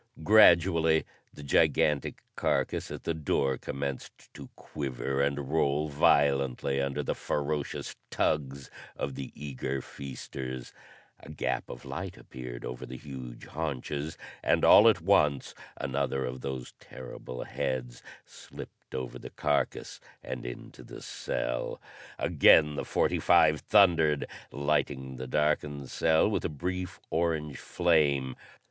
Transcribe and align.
Gradually, 0.23 1.05
the 1.31 1.43
gigantic 1.43 2.23
carcass 2.35 2.89
at 2.89 3.03
the 3.03 3.13
door 3.13 3.59
commenced 3.59 4.33
to 4.33 4.49
quiver 4.55 5.21
and 5.21 5.51
roll 5.51 5.89
violently 5.89 6.81
under 6.81 7.03
the 7.03 7.13
ferocious 7.13 7.95
tugs 8.09 8.71
of 8.95 9.13
the 9.13 9.31
eager 9.35 9.79
feasters. 9.79 10.73
A 11.19 11.29
gap 11.29 11.69
of 11.69 11.85
light 11.85 12.17
appeared 12.17 12.65
over 12.65 12.83
the 12.83 12.97
huge 12.97 13.45
haunches, 13.45 14.17
and, 14.41 14.65
all 14.65 14.89
at 14.89 15.01
once, 15.01 15.53
another 15.77 16.25
of 16.25 16.41
those 16.41 16.73
terrible 16.79 17.43
heads 17.43 18.01
slipped 18.25 18.95
over 18.95 19.19
the 19.19 19.29
carcass 19.29 19.99
and 20.23 20.47
into 20.47 20.81
the 20.83 21.03
cell. 21.03 21.79
Again 22.17 22.73
the 22.73 22.81
.45 22.81 23.59
thundered, 23.59 24.25
lighting 24.51 25.17
the 25.17 25.27
darkened 25.27 25.91
cell 25.91 26.27
with 26.27 26.43
a 26.43 26.49
brief 26.49 26.99
orange 27.11 27.59
flame. 27.59 28.35